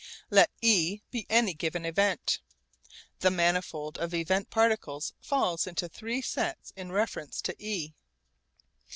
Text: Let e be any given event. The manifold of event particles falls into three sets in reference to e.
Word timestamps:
Let 0.31 0.49
e 0.63 1.01
be 1.11 1.27
any 1.29 1.53
given 1.53 1.85
event. 1.85 2.39
The 3.19 3.29
manifold 3.29 3.99
of 3.99 4.15
event 4.15 4.49
particles 4.49 5.13
falls 5.21 5.67
into 5.67 5.87
three 5.87 6.23
sets 6.23 6.73
in 6.75 6.91
reference 6.91 7.39
to 7.43 7.55
e. 7.63 7.93